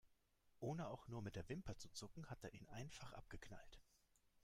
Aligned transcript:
Ohne 0.61 0.89
auch 0.89 1.07
nur 1.07 1.21
mit 1.21 1.35
der 1.35 1.47
Wimper 1.47 1.77
zu 1.77 1.87
zucken, 1.91 2.27
hat 2.27 2.43
er 2.43 2.53
ihn 2.55 2.67
einfach 2.69 3.13
abgeknallt. 3.13 3.79